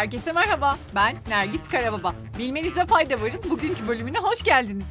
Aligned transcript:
Herkese 0.00 0.32
merhaba. 0.32 0.78
Ben 0.94 1.16
Nergis 1.28 1.60
Karababa. 1.70 2.14
Bilmenizde 2.38 2.86
fayda 2.86 3.20
varın. 3.20 3.40
Bugünkü 3.50 3.88
bölümüne 3.88 4.18
hoş 4.18 4.42
geldiniz. 4.42 4.86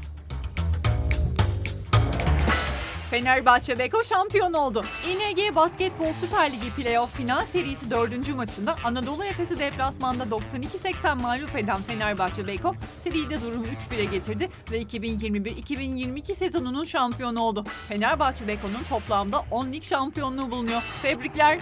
Fenerbahçe 3.09 3.79
Beko 3.79 4.03
şampiyon 4.03 4.53
oldu. 4.53 4.85
İNG 5.09 5.55
Basketbol 5.55 6.13
Süper 6.21 6.52
Ligi 6.52 6.71
Playoff 6.71 7.13
final 7.13 7.45
serisi 7.45 7.91
4. 7.91 8.35
maçında 8.35 8.75
Anadolu 8.84 9.25
Efes'i 9.25 9.59
deplasmanda 9.59 10.23
92-80 10.23 11.21
mağlup 11.21 11.55
eden 11.55 11.81
Fenerbahçe 11.81 12.48
Beko 12.48 12.76
seride 13.03 13.41
durumu 13.41 13.66
3-1'e 13.66 14.05
getirdi 14.05 14.49
ve 14.71 14.81
2021-2022 14.81 16.35
sezonunun 16.35 16.84
şampiyonu 16.84 17.41
oldu. 17.41 17.63
Fenerbahçe 17.88 18.48
Beko'nun 18.48 18.84
toplamda 18.89 19.45
10 19.52 19.71
lig 19.71 19.84
şampiyonluğu 19.84 20.52
bulunuyor. 20.52 20.84
Tebrikler. 21.02 21.59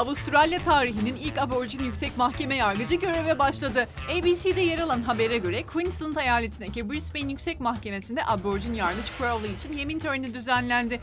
Avustralya 0.00 0.62
tarihinin 0.62 1.16
ilk 1.16 1.38
aborjin 1.38 1.82
yüksek 1.82 2.16
mahkeme 2.16 2.56
yargıcı 2.56 2.94
göreve 2.94 3.38
başladı. 3.38 3.88
ABC'de 4.08 4.60
yer 4.60 4.78
alan 4.78 5.02
habere 5.02 5.38
göre 5.38 5.62
Queensland 5.62 6.16
eyaletindeki 6.16 6.90
Brisbane 6.90 7.30
Yüksek 7.30 7.60
Mahkemesi'nde 7.60 8.26
aborjin 8.26 8.74
yargıç 8.74 9.04
Crowley 9.18 9.54
için 9.54 9.72
yemin 9.72 9.98
töreni 9.98 10.34
düzenlendi. 10.34 11.00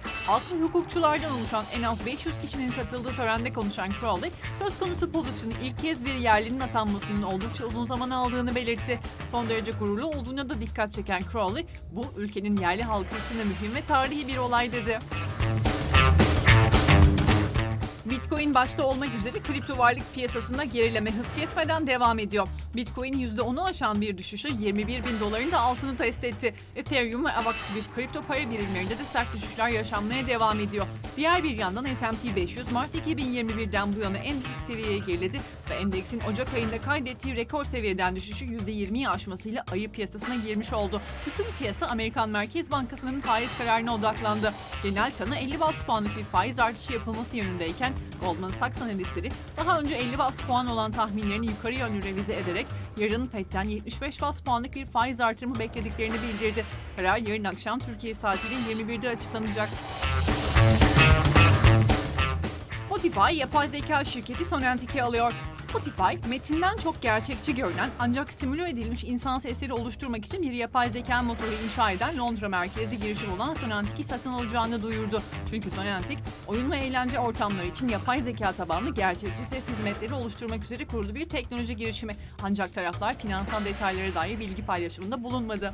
Ve 0.54 0.62
hukukçulardan 0.62 1.32
oluşan 1.32 1.66
en 1.74 1.84
az 1.84 2.06
500 2.06 2.36
kişinin 2.42 2.72
katıldığı 2.72 3.16
törende 3.16 3.54
konuşan 3.54 3.90
Crowley, 4.00 4.32
söz 4.60 4.80
konusu 4.80 5.12
pozisyonu 5.12 5.54
ilk 5.64 5.82
kez 5.82 6.06
bir 6.06 6.14
yerlinin 6.14 6.60
atanmasının 6.60 7.22
oldukça 7.22 7.66
uzun 7.66 7.86
zaman 7.86 8.10
aldığını 8.10 8.56
belirtti. 8.56 9.00
Son 9.32 9.50
derece 9.50 9.72
gururlu 9.72 10.08
olduğuna 10.08 10.50
da 10.50 10.62
dikkat 10.62 10.92
çeken 10.92 11.22
Crowley, 11.32 11.66
bu 11.92 12.06
ülkenin 12.18 12.58
yerli 12.58 12.84
halkı 12.84 13.16
için 13.26 13.40
de 13.40 13.44
mühim 13.44 13.76
ve 13.76 13.86
tarihi 13.86 14.28
bir 14.28 14.38
olay 14.38 14.72
dedi. 14.72 15.00
Bitcoin 18.10 18.54
başta 18.54 18.84
olmak 18.84 19.10
üzere 19.20 19.44
kripto 19.44 19.78
varlık 19.78 20.14
piyasasında 20.14 20.64
gerileme 20.64 21.12
hız 21.12 21.26
kesmeden 21.40 21.88
devam 21.88 22.20
ediyor. 22.20 22.48
Bitcoin 22.76 23.14
%10'u 23.14 23.64
aşan 23.64 24.02
bir 24.02 24.18
düşüşü 24.18 24.48
21 24.60 24.88
bin 24.88 25.20
doların 25.20 25.52
da 25.52 25.60
altını 25.60 25.98
test 25.98 26.24
etti. 26.24 26.54
Ethereum 26.76 27.26
ve 27.26 27.32
Avax 27.32 27.56
gibi 27.70 27.96
kripto 27.96 28.22
para 28.22 28.40
birimlerinde 28.40 28.98
de 28.98 29.06
sert 29.14 29.34
düşüşler 29.36 29.70
yaşanmaya 29.70 30.28
devam 30.28 30.60
ediyor. 30.60 30.88
Diğer 31.18 31.44
bir 31.44 31.58
yandan 31.58 31.86
S&P 31.94 32.36
500 32.36 32.72
Mart 32.72 32.96
2021'den 32.96 33.96
bu 33.96 34.00
yana 34.00 34.18
en 34.18 34.40
düşük 34.40 34.62
seviyeye 34.68 34.98
geriledi 34.98 35.42
ve 35.70 35.76
endeksin 35.76 36.22
Ocak 36.32 36.54
ayında 36.54 36.82
kaydettiği 36.82 37.36
rekor 37.36 37.66
seviyeden 37.66 38.16
düşüşü 38.16 38.46
%20'yi 38.46 39.10
aşmasıyla 39.10 39.64
ayı 39.72 39.92
piyasasına 39.92 40.36
girmiş 40.36 40.74
oldu. 40.74 41.02
Bütün 41.26 41.46
piyasa 41.60 41.88
Amerikan 41.88 42.30
Merkez 42.30 42.72
Bankası'nın 42.72 43.22
faiz 43.22 43.58
kararına 43.58 43.96
odaklandı. 43.96 44.54
Genel 44.84 45.12
kanı 45.18 45.36
50 45.36 45.60
bas 45.60 45.76
puanlık 45.86 46.18
bir 46.18 46.24
faiz 46.24 46.60
artışı 46.60 46.94
yapılması 46.94 47.38
yönündeyken 47.38 47.94
Goldman 48.22 48.52
Sachs 48.52 48.82
analistleri 48.82 49.30
daha 49.58 49.80
önce 49.80 49.96
50 49.96 50.18
bas 50.18 50.36
puan 50.48 50.68
olan 50.68 50.92
tahminlerini 50.92 51.46
yukarı 51.46 51.74
yönlü 51.74 52.04
revize 52.04 52.34
ederek 52.34 52.66
yarın 52.98 53.28
FED'den 53.28 53.64
75 53.64 54.22
bas 54.22 54.42
puanlık 54.42 54.76
bir 54.76 54.86
faiz 54.86 55.22
artırımı 55.22 55.60
beklediklerini 55.60 56.14
bildirdi. 56.14 56.66
Karar 56.96 57.18
yarın 57.18 57.44
akşam 57.44 57.80
Türkiye 57.80 58.14
saatiyle 58.14 58.56
21'de 58.56 59.10
açıklanacak. 59.10 59.70
Spotify 62.98 63.36
yapay 63.36 63.68
zeka 63.68 64.04
şirketi 64.04 64.46
Sonantic'i 64.46 65.04
alıyor. 65.04 65.34
Spotify, 65.54 66.30
metinden 66.30 66.78
çok 66.78 67.02
gerçekçi 67.02 67.56
görünen 67.56 67.90
ancak 68.00 68.34
simüle 68.34 68.70
edilmiş 68.70 69.04
insan 69.04 69.40
sesleri 69.40 69.74
oluşturmak 69.74 70.26
için 70.26 70.42
bir 70.42 70.52
yapay 70.52 70.90
zeka 70.90 71.22
motoru 71.22 71.52
inşa 71.66 71.92
eden 71.92 72.18
Londra 72.18 72.50
merkezi 72.50 73.00
girişim 73.00 73.34
olan 73.34 73.54
Sonantic'i 73.54 74.04
satın 74.04 74.30
alacağını 74.30 74.84
duyurdu. 74.84 75.22
Çünkü 75.50 75.72
Sonantic, 75.72 76.20
oyun 76.48 76.72
ve 76.72 76.78
eğlence 76.78 77.20
ortamları 77.20 77.68
için 77.68 77.90
yapay 77.90 78.22
zeka 78.22 78.52
tabanlı 78.52 78.94
gerçekçi 78.94 79.46
ses 79.46 79.64
hizmetleri 79.68 80.14
oluşturmak 80.14 80.64
üzere 80.64 80.88
kurulu 80.88 81.16
bir 81.16 81.30
teknoloji 81.30 81.76
girişimi. 81.76 82.16
Ancak 82.44 82.74
taraflar 82.74 83.18
finansal 83.18 83.66
detaylara 83.66 84.16
dair 84.16 84.40
bilgi 84.40 84.66
paylaşımında 84.66 85.24
bulunmadı. 85.24 85.74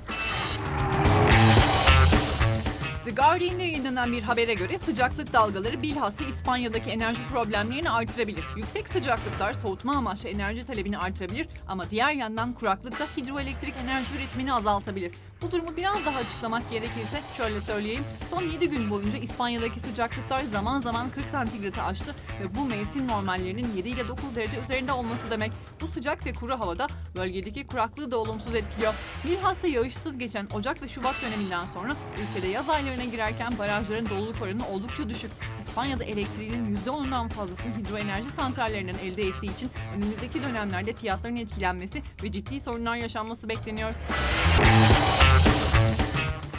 The 3.03 3.11
Guardian'da 3.11 3.63
yayınlanan 3.63 4.11
bir 4.11 4.23
habere 4.23 4.53
göre 4.53 4.79
sıcaklık 4.79 5.33
dalgaları 5.33 5.81
bilhassa 5.81 6.23
İspanya'daki 6.23 6.89
enerji 6.89 7.21
problemlerini 7.31 7.89
artırabilir. 7.89 8.45
Yüksek 8.57 8.87
sıcaklıklar 8.87 9.53
soğutma 9.53 9.95
amaçlı 9.95 10.29
enerji 10.29 10.65
talebini 10.65 10.97
artırabilir 10.97 11.47
ama 11.67 11.89
diğer 11.89 12.11
yandan 12.11 12.53
kuraklık 12.53 12.99
da 12.99 13.05
hidroelektrik 13.17 13.73
enerji 13.83 14.15
üretimini 14.15 14.53
azaltabilir. 14.53 15.11
Bu 15.41 15.51
durumu 15.51 15.77
biraz 15.77 16.05
daha 16.05 16.19
açıklamak 16.19 16.69
gerekirse 16.69 17.21
şöyle 17.37 17.61
söyleyeyim. 17.61 18.03
Son 18.29 18.41
7 18.41 18.69
gün 18.69 18.89
boyunca 18.89 19.17
İspanya'daki 19.17 19.79
sıcaklıklar 19.79 20.41
zaman 20.41 20.81
zaman 20.81 21.09
40 21.09 21.29
santigratı 21.29 21.81
aştı 21.81 22.15
ve 22.41 22.55
bu 22.55 22.65
mevsim 22.65 23.07
normallerinin 23.07 23.67
7 23.75 23.89
ile 23.89 24.07
9 24.07 24.35
derece 24.35 24.59
üzerinde 24.59 24.91
olması 24.91 25.31
demek. 25.31 25.51
Bu 25.81 25.87
sıcak 25.87 26.25
ve 26.25 26.33
kuru 26.33 26.59
havada 26.59 26.87
bölgedeki 27.15 27.67
kuraklığı 27.67 28.11
da 28.11 28.17
olumsuz 28.17 28.55
etkiliyor. 28.55 28.93
Bilhassa 29.23 29.67
yağışsız 29.67 30.17
geçen 30.17 30.47
Ocak 30.53 30.81
ve 30.81 30.87
Şubat 30.87 31.15
döneminden 31.21 31.65
sonra 31.73 31.95
ülkede 32.17 32.47
yaz 32.47 32.69
aylarına 32.93 33.11
girerken 33.11 33.57
barajların 33.59 34.09
doluluk 34.09 34.41
oranı 34.41 34.67
oldukça 34.67 35.09
düşük. 35.09 35.31
İspanya'da 35.59 36.03
elektriğinin 36.03 36.77
%10'undan 36.85 37.29
fazlasını 37.29 37.77
hidroenerji 37.77 38.29
santrallerinden 38.29 38.95
elde 39.03 39.23
ettiği 39.23 39.53
için 39.53 39.71
önümüzdeki 39.95 40.43
dönemlerde 40.43 40.93
fiyatların 40.93 41.35
etkilenmesi 41.35 42.01
ve 42.23 42.31
ciddi 42.31 42.61
sorunlar 42.61 42.95
yaşanması 42.95 43.49
bekleniyor. 43.49 43.91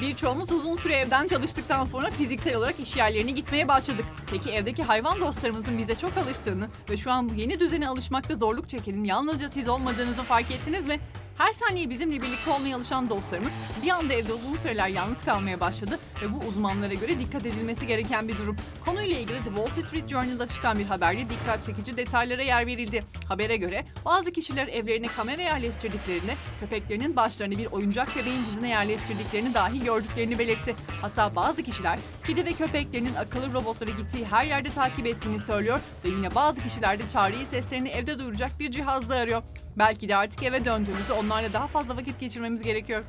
Birçoğumuz 0.01 0.53
uzun 0.53 0.77
süre 0.77 0.95
evden 0.95 1.27
çalıştıktan 1.27 1.87
sonra 1.87 2.11
fiziksel 2.11 2.57
olarak 2.57 2.81
iş 2.81 2.97
yerlerine 2.97 3.31
gitmeye 3.31 3.69
başladık. 3.69 4.05
Peki 4.31 4.51
evdeki 4.51 4.83
hayvan 4.83 5.21
dostlarımızın 5.21 5.79
bize 5.79 5.95
çok 5.95 6.17
alıştığını 6.17 6.69
ve 6.91 6.97
şu 6.97 7.13
an 7.13 7.29
bu 7.29 7.35
yeni 7.35 7.61
düzene 7.61 7.89
alışmakta 7.89 8.35
zorluk 8.35 8.69
çekenin 8.69 9.05
yalnızca 9.05 9.49
siz 9.49 9.69
olmadığınızı 9.69 10.23
fark 10.23 10.51
ettiniz 10.51 10.87
mi? 10.87 11.01
Her 11.39 11.53
saniye 11.53 11.91
bizimle 11.91 12.23
birlikte 12.23 12.51
olmaya 12.51 12.77
alışan 12.77 13.11
dostlarımız 13.11 13.53
bir 13.83 13.91
anda 13.91 14.15
evde 14.15 14.33
uzun 14.33 14.57
süreler 14.57 14.89
yalnız 14.89 15.25
kalmaya 15.25 15.61
başladı 15.61 15.99
ve 16.23 16.33
bu 16.33 16.39
uzmanlara 16.49 16.95
göre 16.95 17.21
dikkat 17.21 17.47
edilmesi 17.47 17.87
gereken 17.87 18.29
bir 18.29 18.39
durum. 18.39 18.57
Konuyla 18.85 19.19
ilgili 19.19 19.39
The 19.39 19.55
Wall 19.55 19.69
Street 19.69 20.09
Journal'da 20.09 20.49
çıkan 20.49 20.79
bir 20.79 20.85
haberde 20.85 21.29
dikkat 21.29 21.65
çekici 21.67 21.97
detaylara 21.97 22.43
yer 22.43 22.67
verildi. 22.67 23.05
Habere 23.29 23.57
göre 23.57 23.85
bazı 24.05 24.33
kişiler 24.33 24.69
evlerine 24.69 25.07
kamera 25.07 25.43
yerleştirdiklerinde 25.43 26.35
köpeklerinin 26.61 27.17
başlarını 27.17 27.59
bir 27.59 27.67
oyuncak 27.67 28.17
bebeğin 28.17 28.45
dizine 28.51 28.69
yerleştirdiklerini 28.69 29.55
dahi 29.55 29.85
gördüklerini 29.85 30.39
belirtti. 30.39 30.77
Hatta 31.03 31.37
bazı 31.37 31.63
kişiler 31.63 31.99
kedi 32.27 32.45
ve 32.45 32.53
köpeklerinin 32.53 33.15
akıllı 33.15 33.53
robotları 33.53 33.91
gittiği 33.91 34.25
her 34.25 34.45
yerde 34.45 34.71
takip 34.71 35.07
ettiğini 35.07 35.41
söylüyor 35.41 35.81
ve 36.05 36.09
yine 36.09 36.35
bazı 36.35 36.61
kişiler 36.61 36.99
de 36.99 37.09
çağrıyı 37.13 37.47
seslerini 37.47 37.89
evde 37.89 38.19
duyuracak 38.19 38.61
bir 38.61 38.71
cihazda 38.71 39.17
arıyor. 39.17 39.43
Belki 39.77 40.09
de 40.09 40.17
artık 40.17 40.43
eve 40.43 40.65
döndüğümüzde 40.65 41.13
onlarla 41.25 41.53
daha 41.53 41.67
fazla 41.67 41.97
vakit 41.97 42.21
geçirmemiz 42.21 42.63
gerekiyor. 42.63 43.03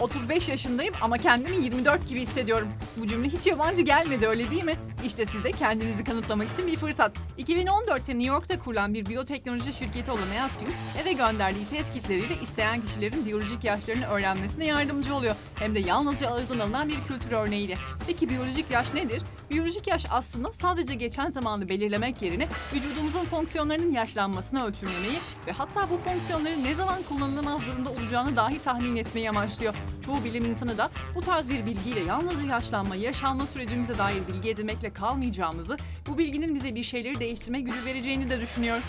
35 0.00 0.48
yaşındayım 0.48 0.94
ama 1.00 1.18
kendimi 1.18 1.56
24 1.64 2.08
gibi 2.08 2.20
hissediyorum. 2.20 2.68
Bu 2.96 3.06
cümle 3.06 3.28
hiç 3.28 3.46
yabancı 3.46 3.82
gelmedi 3.82 4.26
öyle 4.26 4.50
değil 4.50 4.64
mi? 4.64 4.76
İşte 5.04 5.26
size 5.26 5.52
kendinizi 5.52 6.04
kanıtlamak 6.04 6.52
için 6.52 6.66
bir 6.66 6.76
fırsat. 6.76 7.12
2014'te 7.38 8.18
New 8.18 8.34
York'ta 8.34 8.58
kurulan 8.58 8.94
bir 8.94 9.06
biyoteknoloji 9.06 9.72
şirketi 9.72 10.10
olan 10.10 10.30
Easium, 10.36 10.72
eve 11.02 11.12
gönderdiği 11.12 11.66
test 11.66 11.92
kitleriyle 11.92 12.40
isteyen 12.42 12.80
kişilerin 12.80 13.26
biyolojik 13.26 13.64
yaşlarını 13.64 14.06
öğrenmesine 14.06 14.66
yardımcı 14.66 15.14
oluyor. 15.14 15.34
Hem 15.54 15.74
de 15.74 15.78
yalnızca 15.78 16.28
ağızdan 16.28 16.58
alınan 16.58 16.88
bir 16.88 17.04
kültür 17.08 17.32
örneğiyle. 17.32 17.76
Peki 18.06 18.28
biyolojik 18.28 18.70
yaş 18.70 18.94
nedir? 18.94 19.22
Biyolojik 19.50 19.86
yaş 19.86 20.06
aslında 20.10 20.52
sadece 20.52 20.94
geçen 20.94 21.30
zamanı 21.30 21.68
belirlemek 21.68 22.22
yerine 22.22 22.48
vücudumuzun 22.74 23.24
fonksiyonlarının 23.24 23.92
yaşlanmasını 23.92 24.66
ölçümlemeyi 24.66 25.18
ve 25.46 25.52
hatta 25.52 25.90
bu 25.90 25.96
fonksiyonların 25.96 26.64
ne 26.64 26.74
zaman 26.74 27.02
kullanılamaz 27.08 27.66
durumda 27.66 27.90
olacağını 27.90 28.36
dahi 28.36 28.62
tahmin 28.62 28.96
etmeyi 28.96 29.30
amaçlıyor. 29.30 29.74
Çoğu 30.06 30.24
bilim 30.24 30.44
insanı 30.44 30.78
da 30.78 30.90
bu 31.14 31.20
tarz 31.20 31.48
bir 31.48 31.66
bilgiyle 31.66 32.00
yalnızca 32.00 32.46
yaşlanma, 32.46 32.96
yaşanma 32.96 33.46
sürecimize 33.46 33.98
dair 33.98 34.22
bilgi 34.28 34.50
edinmekle 34.50 34.85
kalmayacağımızı, 34.90 35.76
bu 36.08 36.18
bilginin 36.18 36.54
bize 36.54 36.74
bir 36.74 36.82
şeyleri 36.82 37.20
değiştirme 37.20 37.60
gücü 37.60 37.84
vereceğini 37.84 38.30
de 38.30 38.40
düşünüyor. 38.40 38.82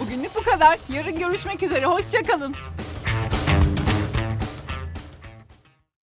Bugünlük 0.00 0.34
bu 0.34 0.42
kadar. 0.42 0.78
Yarın 0.92 1.18
görüşmek 1.18 1.62
üzere. 1.62 1.86
Hoşçakalın. 1.86 2.54